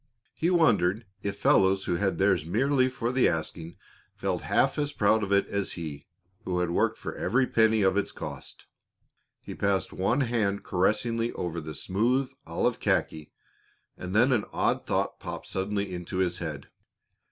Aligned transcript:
He 0.33 0.49
wondered 0.49 1.05
if 1.21 1.37
fellows 1.37 1.85
who 1.85 1.97
had 1.97 2.17
theirs 2.17 2.43
merely 2.43 2.89
for 2.89 3.11
the 3.11 3.29
asking 3.29 3.75
felt 4.15 4.41
half 4.41 4.79
as 4.79 4.91
proud 4.91 5.21
of 5.21 5.31
it 5.31 5.45
as 5.45 5.73
he, 5.73 6.07
who 6.43 6.57
had 6.57 6.71
worked 6.71 6.97
for 6.97 7.13
every 7.13 7.45
penny 7.45 7.83
of 7.83 7.95
its 7.95 8.11
cost. 8.11 8.65
He 9.43 9.53
passed 9.53 9.93
one 9.93 10.21
hand 10.21 10.63
caressingly 10.63 11.31
over 11.33 11.61
the 11.61 11.75
smooth 11.75 12.31
olive 12.47 12.79
khaki, 12.79 13.31
and 13.95 14.15
then 14.15 14.31
an 14.31 14.45
odd 14.51 14.83
thought 14.83 15.19
popped 15.19 15.45
suddenly 15.45 15.93
into 15.93 16.17
his 16.17 16.39
head. 16.39 16.69